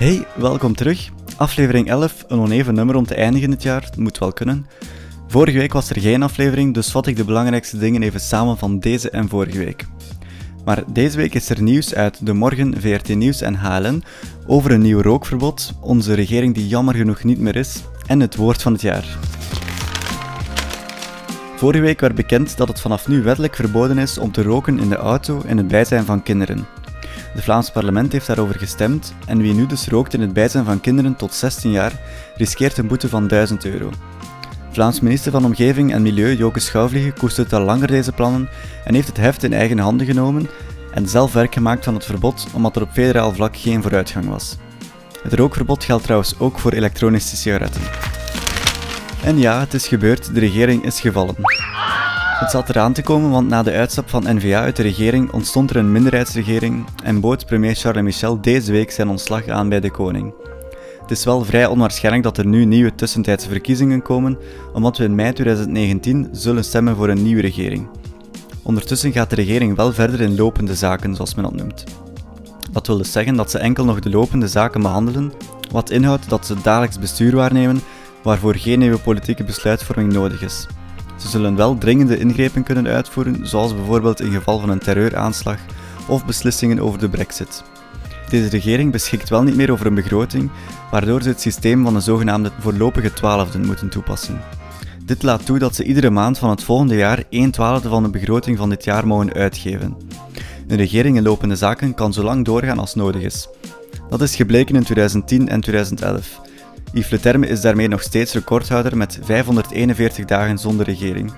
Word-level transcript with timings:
Hey, 0.00 0.26
welkom 0.36 0.74
terug. 0.74 1.10
Aflevering 1.36 1.88
11, 1.88 2.24
een 2.28 2.38
oneven 2.38 2.74
nummer 2.74 2.96
om 2.96 3.06
te 3.06 3.14
eindigen 3.14 3.50
dit 3.50 3.62
jaar, 3.62 3.90
moet 3.96 4.18
wel 4.18 4.32
kunnen. 4.32 4.66
Vorige 5.28 5.58
week 5.58 5.72
was 5.72 5.90
er 5.90 6.00
geen 6.00 6.22
aflevering, 6.22 6.74
dus 6.74 6.90
vat 6.90 7.06
ik 7.06 7.16
de 7.16 7.24
belangrijkste 7.24 7.78
dingen 7.78 8.02
even 8.02 8.20
samen 8.20 8.58
van 8.58 8.78
deze 8.78 9.10
en 9.10 9.28
vorige 9.28 9.58
week. 9.58 9.86
Maar 10.64 10.82
deze 10.92 11.16
week 11.16 11.34
is 11.34 11.48
er 11.48 11.62
nieuws 11.62 11.94
uit 11.94 12.26
De 12.26 12.32
Morgen, 12.32 12.80
VRT 12.80 13.08
Nieuws 13.08 13.40
en 13.40 13.54
HLN 13.54 14.02
over 14.46 14.70
een 14.70 14.80
nieuw 14.80 15.02
rookverbod, 15.02 15.74
onze 15.80 16.14
regering 16.14 16.54
die 16.54 16.68
jammer 16.68 16.94
genoeg 16.94 17.24
niet 17.24 17.38
meer 17.38 17.56
is, 17.56 17.82
en 18.06 18.20
het 18.20 18.36
woord 18.36 18.62
van 18.62 18.72
het 18.72 18.82
jaar. 18.82 19.18
Vorige 21.56 21.82
week 21.82 22.00
werd 22.00 22.14
bekend 22.14 22.56
dat 22.56 22.68
het 22.68 22.80
vanaf 22.80 23.08
nu 23.08 23.22
wettelijk 23.22 23.56
verboden 23.56 23.98
is 23.98 24.18
om 24.18 24.32
te 24.32 24.42
roken 24.42 24.78
in 24.78 24.88
de 24.88 24.96
auto 24.96 25.42
in 25.46 25.56
het 25.56 25.68
bijzijn 25.68 26.04
van 26.04 26.22
kinderen. 26.22 26.79
Het 27.32 27.42
Vlaams 27.44 27.70
parlement 27.70 28.12
heeft 28.12 28.26
daarover 28.26 28.58
gestemd 28.58 29.14
en 29.26 29.38
wie 29.38 29.54
nu 29.54 29.66
dus 29.66 29.88
rookt 29.88 30.14
in 30.14 30.20
het 30.20 30.32
bijzijn 30.32 30.64
van 30.64 30.80
kinderen 30.80 31.16
tot 31.16 31.34
16 31.34 31.70
jaar 31.70 31.92
riskeert 32.36 32.78
een 32.78 32.86
boete 32.86 33.08
van 33.08 33.28
1000 33.28 33.64
euro. 33.64 33.90
Vlaams 34.70 35.00
minister 35.00 35.32
van 35.32 35.44
Omgeving 35.44 35.92
en 35.92 36.02
Milieu 36.02 36.36
Joke 36.36 36.60
Schouwvliegen 36.60 37.18
koestert 37.18 37.52
al 37.52 37.60
langer 37.60 37.86
deze 37.86 38.12
plannen 38.12 38.48
en 38.84 38.94
heeft 38.94 39.06
het 39.06 39.16
heft 39.16 39.42
in 39.42 39.52
eigen 39.52 39.78
handen 39.78 40.06
genomen 40.06 40.48
en 40.94 41.08
zelf 41.08 41.32
werk 41.32 41.54
gemaakt 41.54 41.84
van 41.84 41.94
het 41.94 42.04
verbod 42.04 42.46
omdat 42.52 42.76
er 42.76 42.82
op 42.82 42.92
federaal 42.92 43.32
vlak 43.32 43.56
geen 43.56 43.82
vooruitgang 43.82 44.28
was. 44.28 44.56
Het 45.22 45.32
rookverbod 45.32 45.84
geldt 45.84 46.02
trouwens 46.02 46.38
ook 46.38 46.58
voor 46.58 46.72
elektronische 46.72 47.36
sigaretten. 47.36 47.82
En 49.24 49.38
ja, 49.38 49.60
het 49.60 49.74
is 49.74 49.88
gebeurd, 49.88 50.34
de 50.34 50.40
regering 50.40 50.84
is 50.84 51.00
gevallen. 51.00 51.36
Het 52.40 52.50
zat 52.50 52.68
eraan 52.68 52.92
te 52.92 53.02
komen, 53.02 53.30
want 53.30 53.48
na 53.48 53.62
de 53.62 53.72
uitstap 53.72 54.08
van 54.08 54.36
N-VA 54.36 54.60
uit 54.60 54.76
de 54.76 54.82
regering 54.82 55.32
ontstond 55.32 55.70
er 55.70 55.76
een 55.76 55.92
minderheidsregering 55.92 56.84
en 57.04 57.20
bood 57.20 57.46
premier 57.46 57.74
Charles 57.74 58.02
Michel 58.02 58.40
deze 58.40 58.72
week 58.72 58.90
zijn 58.90 59.08
ontslag 59.08 59.48
aan 59.48 59.68
bij 59.68 59.80
de 59.80 59.90
koning. 59.90 60.34
Het 61.00 61.10
is 61.10 61.24
wel 61.24 61.44
vrij 61.44 61.66
onwaarschijnlijk 61.66 62.24
dat 62.24 62.38
er 62.38 62.46
nu 62.46 62.64
nieuwe 62.64 62.94
tussentijdse 62.94 63.48
verkiezingen 63.48 64.02
komen, 64.02 64.38
omdat 64.72 64.96
we 64.96 65.04
in 65.04 65.14
mei 65.14 65.32
2019 65.32 66.28
zullen 66.32 66.64
stemmen 66.64 66.96
voor 66.96 67.08
een 67.08 67.22
nieuwe 67.22 67.40
regering. 67.40 67.88
Ondertussen 68.62 69.12
gaat 69.12 69.30
de 69.30 69.36
regering 69.36 69.76
wel 69.76 69.92
verder 69.92 70.20
in 70.20 70.36
lopende 70.36 70.74
zaken, 70.74 71.14
zoals 71.14 71.34
men 71.34 71.44
dat 71.44 71.54
noemt. 71.54 71.84
Dat 72.72 72.86
wil 72.86 72.96
dus 72.96 73.12
zeggen 73.12 73.36
dat 73.36 73.50
ze 73.50 73.58
enkel 73.58 73.84
nog 73.84 74.00
de 74.00 74.10
lopende 74.10 74.48
zaken 74.48 74.82
behandelen, 74.82 75.32
wat 75.70 75.90
inhoudt 75.90 76.28
dat 76.28 76.46
ze 76.46 76.54
dagelijks 76.62 76.98
bestuur 76.98 77.36
waarnemen, 77.36 77.80
waarvoor 78.22 78.54
geen 78.56 78.78
nieuwe 78.78 78.98
politieke 78.98 79.44
besluitvorming 79.44 80.12
nodig 80.12 80.42
is. 80.42 80.66
Ze 81.20 81.28
zullen 81.28 81.56
wel 81.56 81.78
dringende 81.78 82.18
ingrepen 82.18 82.62
kunnen 82.62 82.86
uitvoeren, 82.86 83.46
zoals 83.46 83.74
bijvoorbeeld 83.74 84.20
in 84.20 84.32
geval 84.32 84.58
van 84.58 84.70
een 84.70 84.78
terreuraanslag 84.78 85.58
of 86.08 86.26
beslissingen 86.26 86.80
over 86.80 86.98
de 86.98 87.08
brexit. 87.08 87.62
Deze 88.28 88.48
regering 88.48 88.92
beschikt 88.92 89.28
wel 89.28 89.42
niet 89.42 89.56
meer 89.56 89.72
over 89.72 89.86
een 89.86 89.94
begroting, 89.94 90.50
waardoor 90.90 91.22
ze 91.22 91.28
het 91.28 91.40
systeem 91.40 91.84
van 91.84 91.94
de 91.94 92.00
zogenaamde 92.00 92.50
voorlopige 92.58 93.12
twaalfden 93.12 93.66
moeten 93.66 93.88
toepassen. 93.88 94.40
Dit 95.04 95.22
laat 95.22 95.46
toe 95.46 95.58
dat 95.58 95.74
ze 95.74 95.84
iedere 95.84 96.10
maand 96.10 96.38
van 96.38 96.50
het 96.50 96.62
volgende 96.62 96.96
jaar 96.96 97.24
1 97.28 97.50
twaalfde 97.50 97.88
van 97.88 98.02
de 98.02 98.10
begroting 98.10 98.58
van 98.58 98.68
dit 98.68 98.84
jaar 98.84 99.06
mogen 99.06 99.32
uitgeven. 99.32 99.96
Een 100.68 100.76
regering 100.76 101.16
in 101.16 101.22
lopende 101.22 101.56
zaken 101.56 101.94
kan 101.94 102.12
zo 102.12 102.22
lang 102.22 102.44
doorgaan 102.44 102.78
als 102.78 102.94
nodig 102.94 103.22
is. 103.22 103.48
Dat 104.08 104.20
is 104.20 104.36
gebleken 104.36 104.74
in 104.74 104.82
2010 104.82 105.48
en 105.48 105.60
2011. 105.60 106.40
Yves 106.92 107.10
Le 107.10 107.20
Terme 107.20 107.46
is 107.46 107.60
daarmee 107.60 107.88
nog 107.88 108.02
steeds 108.02 108.32
recordhouder 108.32 108.96
met 108.96 109.18
541 109.22 110.24
dagen 110.24 110.58
zonder 110.58 110.86
regering. 110.86 111.32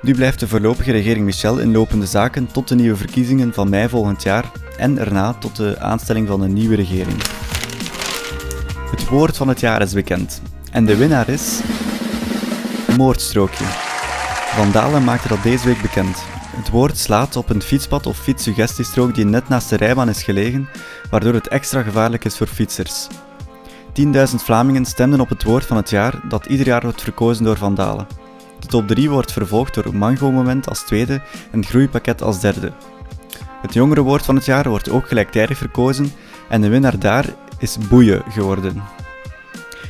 Nu 0.00 0.14
blijft 0.14 0.40
de 0.40 0.48
voorlopige 0.48 0.92
regering 0.92 1.24
Michel 1.24 1.58
in 1.58 1.72
lopende 1.72 2.06
zaken 2.06 2.46
tot 2.52 2.68
de 2.68 2.74
nieuwe 2.74 2.96
verkiezingen 2.96 3.54
van 3.54 3.68
mei 3.68 3.88
volgend 3.88 4.22
jaar 4.22 4.50
en 4.76 4.98
erna 4.98 5.32
tot 5.32 5.56
de 5.56 5.78
aanstelling 5.78 6.28
van 6.28 6.40
een 6.40 6.52
nieuwe 6.52 6.74
regering. 6.74 7.22
Het 8.90 9.08
woord 9.08 9.36
van 9.36 9.48
het 9.48 9.60
jaar 9.60 9.82
is 9.82 9.92
bekend 9.92 10.42
en 10.72 10.84
de 10.84 10.96
winnaar 10.96 11.28
is. 11.28 11.60
Moordstrookje. 12.96 13.64
Van 14.54 14.72
Dalen 14.72 15.04
maakte 15.04 15.28
dat 15.28 15.42
deze 15.42 15.66
week 15.66 15.82
bekend. 15.82 16.22
Het 16.56 16.70
woord 16.70 16.98
slaat 16.98 17.36
op 17.36 17.50
een 17.50 17.62
fietspad 17.62 18.06
of 18.06 18.18
fietssuggestiestrook 18.18 19.14
die 19.14 19.24
net 19.24 19.48
naast 19.48 19.68
de 19.68 19.76
rijbaan 19.76 20.08
is 20.08 20.22
gelegen, 20.22 20.68
waardoor 21.10 21.34
het 21.34 21.48
extra 21.48 21.82
gevaarlijk 21.82 22.24
is 22.24 22.36
voor 22.36 22.46
fietsers. 22.46 23.08
10.000 24.04 24.04
Vlamingen 24.34 24.84
stemden 24.84 25.20
op 25.20 25.28
het 25.28 25.42
woord 25.42 25.66
van 25.66 25.76
het 25.76 25.90
jaar 25.90 26.20
dat 26.28 26.46
ieder 26.46 26.66
jaar 26.66 26.82
wordt 26.82 27.02
verkozen 27.02 27.44
door 27.44 27.56
Van 27.56 27.74
Dalen. 27.74 28.06
De 28.60 28.66
top 28.66 28.88
3 28.88 29.10
wordt 29.10 29.32
vervolgd 29.32 29.74
door 29.74 29.96
Mango 29.96 30.30
Moment 30.30 30.68
als 30.68 30.82
tweede 30.82 31.20
en 31.50 31.64
Groeipakket 31.64 32.22
als 32.22 32.40
derde. 32.40 32.72
Het 33.62 33.74
jongere 33.74 34.00
woord 34.00 34.24
van 34.24 34.34
het 34.34 34.44
jaar 34.44 34.68
wordt 34.68 34.90
ook 34.90 35.08
gelijktijdig 35.08 35.58
verkozen 35.58 36.12
en 36.48 36.60
de 36.60 36.68
winnaar 36.68 36.98
daar 36.98 37.34
is 37.58 37.78
boeien 37.88 38.22
geworden. 38.28 38.82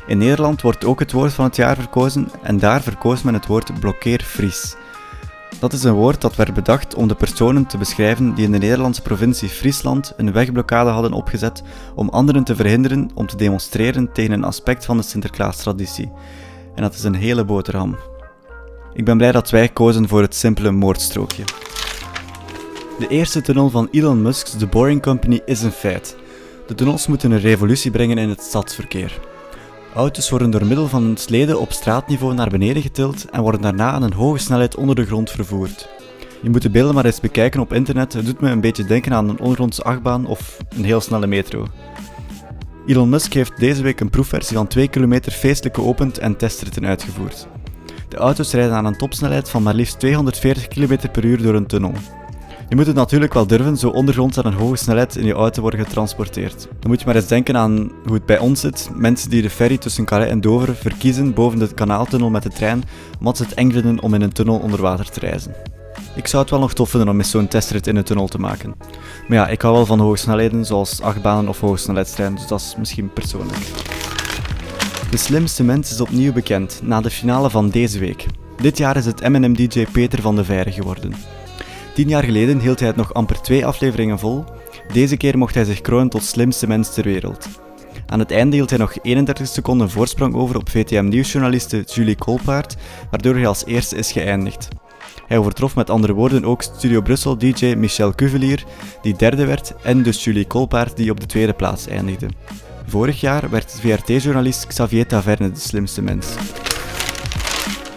In 0.06 0.19
Nederland 0.19 0.62
wordt 0.62 0.84
ook 0.84 0.98
het 0.98 1.12
woord 1.12 1.32
van 1.32 1.44
het 1.44 1.56
jaar 1.56 1.76
verkozen 1.76 2.28
en 2.42 2.58
daar 2.58 2.82
verkoos 2.82 3.22
men 3.22 3.34
het 3.34 3.46
woord 3.46 3.80
blokkeervries. 3.80 4.76
Dat 5.60 5.72
is 5.72 5.82
een 5.82 5.94
woord 5.94 6.20
dat 6.20 6.36
werd 6.36 6.54
bedacht 6.54 6.94
om 6.94 7.09
de 7.09 7.14
personen 7.14 7.66
te 7.66 7.78
beschrijven 7.78 8.34
die 8.34 8.44
in 8.44 8.53
de 8.53 8.59
Nederlandse 8.59 9.03
provincie 9.03 9.48
Friesland 9.48 10.12
een 10.16 10.32
wegblokkade 10.32 10.91
hadden 10.91 11.12
opgezet 11.12 11.62
om 11.94 12.09
anderen 12.09 12.44
te 12.44 12.56
verhinderen 12.56 13.10
om 13.14 13.26
te 13.26 13.36
demonstreren 13.36 14.12
tegen 14.12 14.32
een 14.32 14.44
aspect 14.44 14.84
van 14.84 14.97
de 14.97 15.03
Sinterklaas-traditie. 15.03 16.10
En 16.75 16.82
dat 16.82 16.94
is 16.94 17.04
een 17.04 17.14
hele 17.14 17.44
boterham. 17.44 17.97
Ik 18.94 19.04
ben 19.04 19.16
blij 19.16 19.32
dat 19.32 19.50
wij 19.50 19.69
kozen 19.69 20.08
voor 20.08 20.22
het 20.22 20.34
simpele 20.34 20.70
moordstrookje. 20.70 21.44
De 22.98 23.08
eerste 23.08 23.41
tunnel 23.41 23.70
van 23.70 23.88
Elon 23.91 24.22
Musk's 24.22 24.56
The 24.58 24.66
Boring 24.66 25.03
Company 25.03 25.41
is 25.44 25.62
een 25.62 25.72
feit. 25.72 26.16
De 26.66 26.75
tunnels 26.75 27.06
moeten 27.06 27.31
een 27.31 27.41
revolutie 27.41 27.91
brengen 27.91 28.19
in 28.19 28.28
het 28.28 28.42
stadsverkeer. 28.42 29.20
Auto's 29.98 30.31
worden 30.31 30.50
door 30.50 30.66
middel 30.66 30.88
van 30.88 31.16
sleden 31.16 31.60
op 31.60 31.72
straatniveau 31.72 32.34
naar 32.34 32.48
beneden 32.48 32.82
getild 32.82 33.31
en 33.31 33.42
worden 33.42 33.60
daarna 33.60 33.91
aan 33.91 34.03
een 34.03 34.12
hoge 34.12 34.38
snelheid 34.38 34.76
onder 34.76 34.94
de 34.94 35.04
grond 35.04 35.31
vervoerd. 35.31 35.88
Je 36.42 36.50
moet 36.50 36.62
de 36.62 36.70
beelden 36.70 36.94
maar 36.94 37.04
eens 37.04 37.20
bekijken 37.20 37.60
op 37.60 37.72
internet, 37.72 38.12
het 38.12 38.26
doet 38.26 38.41
me 38.41 38.50
een 38.50 38.60
beetje 38.60 38.84
denken 38.84 39.12
aan 39.12 39.28
een 39.28 39.41
ondergrondse 39.41 39.82
achtbaan 39.82 40.26
of 40.26 40.56
een 40.76 40.84
heel 40.84 41.00
snelle 41.00 41.26
metro. 41.26 41.66
Elon 42.87 43.08
Musk 43.08 43.32
heeft 43.32 43.58
deze 43.58 43.82
week 43.82 44.00
een 44.00 44.10
proefversie 44.10 44.56
van 44.56 44.66
2 44.66 44.88
km 44.88 45.20
feestelijk 45.31 45.75
geopend 45.75 46.19
en 46.19 46.37
testritten 46.37 46.87
uitgevoerd. 46.87 47.47
De 48.08 48.16
auto's 48.16 48.53
rijden 48.53 48.76
aan 48.76 48.84
een 48.84 48.98
topsnelheid 48.98 49.50
van 49.50 49.62
maar 49.62 49.75
liefst 49.75 49.98
240 49.98 50.69
km 50.69 51.10
per 51.12 51.25
uur 51.25 51.42
door 51.42 51.54
een 51.54 51.66
tunnel. 51.66 51.92
Je 52.68 52.76
moet 52.76 52.86
het 52.86 52.96
natuurlijk 52.96 53.34
wel 53.34 53.46
durven, 53.46 53.76
zo 53.76 53.88
ondergronds 53.88 54.38
aan 54.38 54.46
een 54.46 54.58
hoge 54.58 54.76
snelheid 54.76 55.16
in 55.16 55.26
je 55.26 55.32
auto 55.32 55.60
worden 55.60 55.84
getransporteerd. 55.84 56.68
Dan 56.80 56.90
moet 56.90 57.00
je 57.00 57.06
maar 57.06 57.14
eens 57.14 57.26
denken 57.26 57.56
aan 57.56 57.92
hoe 58.04 58.14
het 58.14 58.26
bij 58.26 58.38
ons 58.38 58.60
zit. 58.60 58.90
Mensen 58.94 59.30
die 59.30 59.42
de 59.42 59.50
ferry 59.50 59.78
tussen 59.78 60.04
Calais 60.04 60.30
en 60.30 60.40
Dover 60.40 60.74
verkiezen 60.74 61.34
boven 61.34 61.58
de 61.58 61.74
kanaaltunnel 61.74 62.30
met 62.30 62.42
de 62.42 62.48
trein, 62.48 62.82
omdat 63.18 63.36
ze 63.36 63.42
het 63.42 63.54
eng 63.54 63.70
vinden 63.70 64.02
om 64.02 64.14
in 64.14 64.22
een 64.22 64.32
tunnel 64.32 64.58
onder 64.58 64.80
water 64.80 65.10
te 65.10 65.20
reizen. 65.20 65.54
Ik 66.14 66.26
zou 66.26 66.42
het 66.42 66.50
wel 66.50 66.60
nog 66.60 66.72
tof 66.74 66.90
vinden 66.90 67.08
om 67.08 67.18
eens 67.18 67.30
zo'n 67.30 67.48
testrit 67.48 67.86
in 67.86 67.96
een 67.96 68.04
tunnel 68.04 68.28
te 68.28 68.38
maken. 68.38 68.74
Maar 69.28 69.38
ja, 69.38 69.48
ik 69.48 69.62
hou 69.62 69.74
wel 69.74 69.86
van 69.86 70.00
hoge 70.00 70.16
snelheden, 70.16 70.64
zoals 70.64 71.00
achtbanen 71.00 71.48
of 71.48 71.60
hoge 71.60 71.78
snelheidstreinen, 71.78 72.38
dus 72.38 72.48
dat 72.48 72.60
is 72.60 72.74
misschien 72.78 73.12
persoonlijk. 73.12 73.66
De 75.10 75.16
slimste 75.16 75.64
mens 75.64 75.90
is 75.90 76.00
opnieuw 76.00 76.32
bekend, 76.32 76.80
na 76.82 77.00
de 77.00 77.10
finale 77.10 77.50
van 77.50 77.70
deze 77.70 77.98
week. 77.98 78.26
Dit 78.60 78.78
jaar 78.78 78.96
is 78.96 79.06
het 79.06 79.28
M&M-DJ 79.28 79.86
Peter 79.92 80.20
van 80.20 80.36
de 80.36 80.44
Veire 80.44 80.72
geworden. 80.72 81.12
Tien 81.98 82.09
jaar 82.09 82.25
geleden 82.25 82.60
hield 82.60 82.78
hij 82.78 82.88
het 82.88 82.97
nog 82.97 83.14
amper 83.14 83.41
twee 83.41 83.66
afleveringen 83.66 84.19
vol. 84.19 84.44
Deze 84.92 85.16
keer 85.16 85.38
mocht 85.38 85.54
hij 85.54 85.64
zich 85.64 85.81
kronen 85.81 86.08
tot 86.08 86.25
slimste 86.25 86.67
mens 86.67 86.94
ter 86.94 87.05
wereld. 87.05 87.49
Aan 88.06 88.19
het 88.19 88.31
einde 88.31 88.56
hield 88.56 88.70
hij 88.70 88.78
nog 88.78 89.02
31 89.02 89.46
seconden 89.46 89.90
voorsprong 89.90 90.34
over 90.34 90.56
op 90.56 90.69
VTM-nieuwsjournaliste 90.69 91.84
Julie 91.87 92.17
Kolpaert, 92.17 92.76
waardoor 93.11 93.34
hij 93.34 93.46
als 93.46 93.64
eerste 93.64 93.96
is 93.96 94.12
geëindigd. 94.12 94.69
Hij 95.26 95.38
overtrof 95.38 95.75
met 95.75 95.90
andere 95.90 96.12
woorden 96.12 96.44
ook 96.44 96.62
Studio 96.62 97.00
Brussel 97.00 97.38
DJ 97.38 97.75
Michel 97.76 98.14
Cuvelier, 98.14 98.64
die 99.02 99.17
derde 99.17 99.44
werd, 99.44 99.75
en 99.82 100.02
dus 100.02 100.25
Julie 100.25 100.46
Kolpaert, 100.46 100.96
die 100.96 101.11
op 101.11 101.20
de 101.20 101.26
tweede 101.26 101.55
plaats 101.55 101.87
eindigde. 101.87 102.28
Vorig 102.87 103.20
jaar 103.20 103.50
werd 103.50 103.78
VRT-journalist 103.81 104.67
Xavier 104.67 105.06
Taverne 105.06 105.52
de 105.52 105.61
slimste 105.61 106.02
mens. 106.02 106.26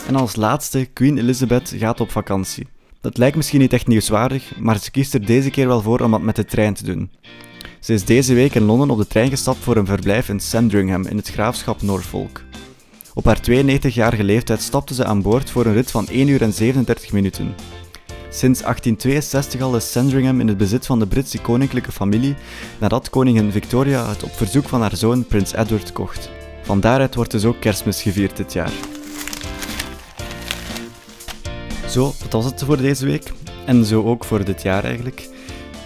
En 0.08 0.16
als 0.16 0.36
laatste, 0.36 0.86
Queen 0.86 1.18
Elizabeth 1.18 1.74
gaat 1.78 2.00
op 2.00 2.12
vakantie. 2.12 2.68
Dat 3.02 3.18
lijkt 3.18 3.36
misschien 3.36 3.60
niet 3.60 3.74
echt 3.74 3.88
nieuwswaardig, 3.88 4.60
maar 4.60 4.78
ze 4.78 4.92
kiest 4.92 5.14
er 5.14 5.26
deze 5.26 5.50
keer 5.50 5.68
wel 5.68 5.82
voor 5.82 6.00
om 6.00 6.12
dat 6.12 6.22
met 6.22 6.36
de 6.36 6.46
trein 6.46 6.74
te 6.74 6.84
doen. 6.84 7.12
Ze 7.80 7.94
is 7.94 8.06
deze 8.06 8.34
week 8.34 8.56
in 8.56 8.64
Londen 8.64 8.90
op 8.90 8.98
de 8.98 9.08
trein 9.08 9.30
gestapt 9.30 9.60
voor 9.60 9.76
een 9.76 9.86
verblijf 9.86 10.30
in 10.30 10.40
Sandringham 10.40 11.06
in 11.06 11.18
het 11.18 11.28
graafschap 11.28 11.82
Norfolk. 11.82 12.42
Op 13.14 13.26
haar 13.26 13.40
92-jarige 13.50 14.24
leeftijd 14.24 14.62
stapte 14.62 14.94
ze 14.94 15.06
aan 15.06 15.22
boord 15.22 15.50
voor 15.50 15.66
een 15.66 15.74
rit 15.74 15.92
van 15.92 16.08
1 16.08 16.28
uur 16.28 16.42
en 16.42 16.54
37 16.54 17.12
minuten. 17.12 17.56
Sinds 18.30 18.62
1862 18.62 19.62
al 19.62 19.76
is 19.76 19.92
Sandringham 19.92 20.40
in 20.40 20.48
het 20.48 20.58
bezit 20.58 20.86
van 20.86 21.00
de 21.00 21.08
Britse 21.08 21.42
koninklijke 21.42 21.92
familie, 21.92 22.36
nadat 22.80 23.10
koningin 23.10 23.52
Victoria 23.52 24.10
het 24.10 24.24
op 24.24 24.32
verzoek 24.32 24.68
van 24.68 24.82
haar 24.82 24.96
zoon 24.96 25.26
prins 25.26 25.54
Edward 25.54 25.92
kocht. 25.92 26.30
Van 26.64 26.80
daaruit 26.80 27.16
wordt 27.16 27.32
dus 27.32 27.46
ook 27.46 27.60
kerstmis 27.60 28.02
gevierd 28.02 28.38
dit 28.38 28.54
jaar. 28.54 28.72
Zo, 31.92 32.14
dat 32.22 32.32
was 32.32 32.46
het 32.46 32.64
voor 32.64 32.78
deze 32.78 33.06
week. 33.06 33.32
En 33.66 33.86
zo 33.86 34.04
ook 34.04 34.24
voor 34.24 34.44
dit 34.44 34.62
jaar 34.62 34.84
eigenlijk. 34.84 35.30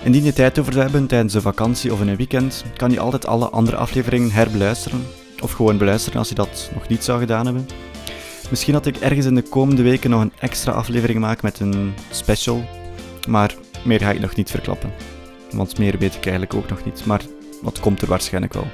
Indien 0.03 0.23
je 0.23 0.33
tijd 0.33 0.59
over 0.59 0.73
zou 0.73 0.83
hebben 0.83 1.07
tijdens 1.07 1.33
een 1.33 1.41
vakantie 1.41 1.93
of 1.93 2.01
in 2.01 2.07
een 2.07 2.15
weekend, 2.15 2.65
kan 2.77 2.91
je 2.91 2.99
altijd 2.99 3.25
alle 3.25 3.49
andere 3.49 3.77
afleveringen 3.77 4.31
herbeluisteren. 4.31 5.03
Of 5.41 5.51
gewoon 5.51 5.77
beluisteren 5.77 6.19
als 6.19 6.29
je 6.29 6.35
dat 6.35 6.71
nog 6.73 6.87
niet 6.87 7.03
zou 7.03 7.19
gedaan 7.19 7.45
hebben. 7.45 7.67
Misschien 8.49 8.73
dat 8.73 8.85
ik 8.85 8.97
ergens 8.97 9.25
in 9.25 9.35
de 9.35 9.41
komende 9.41 9.81
weken 9.81 10.09
nog 10.09 10.21
een 10.21 10.33
extra 10.39 10.71
aflevering 10.71 11.19
maak 11.19 11.41
met 11.41 11.59
een 11.59 11.93
special. 12.11 12.65
Maar 13.27 13.55
meer 13.83 13.99
ga 13.99 14.11
ik 14.11 14.19
nog 14.19 14.35
niet 14.35 14.51
verklappen. 14.51 14.91
Want 15.51 15.77
meer 15.77 15.97
weet 15.97 16.15
ik 16.15 16.23
eigenlijk 16.23 16.53
ook 16.53 16.69
nog 16.69 16.85
niet. 16.85 17.05
Maar 17.05 17.21
dat 17.63 17.79
komt 17.79 18.01
er 18.01 18.07
waarschijnlijk 18.07 18.53
wel. 18.53 18.67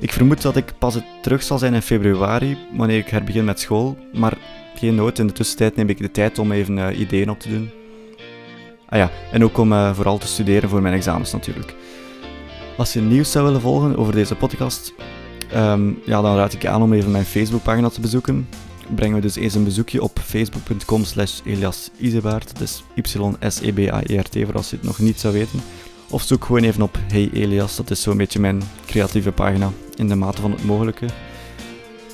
Ik 0.00 0.12
vermoed 0.12 0.42
dat 0.42 0.56
ik 0.56 0.72
pas 0.78 0.98
terug 1.22 1.42
zal 1.42 1.58
zijn 1.58 1.74
in 1.74 1.82
februari, 1.82 2.58
wanneer 2.76 2.98
ik 2.98 3.08
herbegin 3.08 3.44
met 3.44 3.60
school. 3.60 3.96
Maar 4.12 4.38
geen 4.78 4.94
nood, 4.94 5.18
in 5.18 5.26
de 5.26 5.32
tussentijd 5.32 5.76
neem 5.76 5.88
ik 5.88 5.98
de 5.98 6.10
tijd 6.10 6.38
om 6.38 6.52
even 6.52 6.76
uh, 6.76 6.98
ideeën 6.98 7.30
op 7.30 7.40
te 7.40 7.48
doen. 7.48 7.70
Ah 8.88 8.98
ja, 8.98 9.10
en 9.32 9.44
ook 9.44 9.58
om 9.58 9.72
uh, 9.72 9.94
vooral 9.94 10.18
te 10.18 10.26
studeren 10.26 10.68
voor 10.68 10.82
mijn 10.82 10.94
examens 10.94 11.32
natuurlijk. 11.32 11.74
Als 12.76 12.92
je 12.92 13.00
nieuws 13.00 13.30
zou 13.30 13.44
willen 13.44 13.60
volgen 13.60 13.96
over 13.96 14.12
deze 14.12 14.34
podcast, 14.34 14.94
um, 15.54 15.98
ja, 16.04 16.22
dan 16.22 16.36
raad 16.36 16.52
ik 16.52 16.62
je 16.62 16.68
aan 16.68 16.82
om 16.82 16.92
even 16.92 17.10
mijn 17.10 17.24
Facebookpagina 17.24 17.88
te 17.88 18.00
bezoeken. 18.00 18.48
Brengen 18.94 19.16
we 19.16 19.22
dus 19.22 19.36
eens 19.36 19.54
een 19.54 19.64
bezoekje 19.64 20.02
op 20.02 20.18
facebook.com 20.18 21.04
slash 21.04 21.40
Elias 21.44 21.90
Isebaert. 21.98 22.60
Is 22.60 22.84
Y-S-E-B-A-E-R-T 22.94 24.36
voor 24.44 24.54
als 24.54 24.70
je 24.70 24.76
het 24.76 24.84
nog 24.84 24.98
niet 24.98 25.20
zou 25.20 25.34
weten. 25.34 25.60
Of 26.10 26.22
zoek 26.22 26.44
gewoon 26.44 26.62
even 26.62 26.82
op 26.82 26.98
Hey 27.08 27.30
Elias, 27.32 27.76
dat 27.76 27.90
is 27.90 28.02
zo'n 28.02 28.16
beetje 28.16 28.40
mijn 28.40 28.62
creatieve 28.86 29.32
pagina 29.32 29.70
in 29.96 30.08
de 30.08 30.14
mate 30.14 30.40
van 30.40 30.50
het 30.50 30.64
mogelijke. 30.64 31.06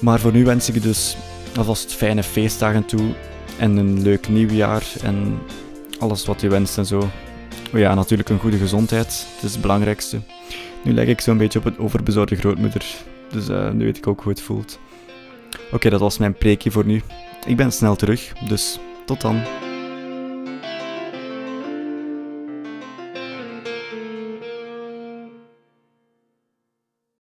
Maar 0.00 0.20
voor 0.20 0.32
nu 0.32 0.44
wens 0.44 0.68
ik 0.68 0.74
je 0.74 0.80
dus 0.80 1.16
alvast 1.56 1.92
fijne 1.92 2.22
feestdagen 2.22 2.84
toe 2.84 3.14
en 3.58 3.76
een 3.76 4.02
leuk 4.02 4.28
nieuwjaar 4.28 4.84
en 5.02 5.38
alles 5.98 6.26
wat 6.26 6.40
je 6.40 6.48
wenst 6.48 6.78
en 6.78 6.86
zo. 6.86 6.98
Oh 7.74 7.80
ja, 7.80 7.94
natuurlijk 7.94 8.28
een 8.28 8.38
goede 8.38 8.58
gezondheid, 8.58 9.26
het 9.34 9.42
is 9.42 9.52
het 9.52 9.60
belangrijkste. 9.60 10.20
Nu 10.82 10.92
leg 10.92 11.06
ik 11.06 11.20
zo'n 11.20 11.38
beetje 11.38 11.58
op 11.58 11.64
een 11.64 11.78
overbezorgde 11.78 12.36
grootmoeder, 12.36 12.84
dus 13.30 13.48
uh, 13.48 13.70
nu 13.70 13.84
weet 13.84 13.96
ik 13.96 14.06
ook 14.06 14.20
hoe 14.22 14.32
het 14.32 14.40
voelt. 14.40 14.78
Oké, 15.72 15.90
dat 15.90 16.00
was 16.00 16.18
mijn 16.18 16.34
preekje 16.34 16.70
voor 16.70 16.86
nu. 16.86 17.02
Ik 17.46 17.56
ben 17.56 17.72
snel 17.72 17.96
terug, 17.96 18.32
dus 18.48 18.78
tot 19.06 19.20
dan. 19.20 19.42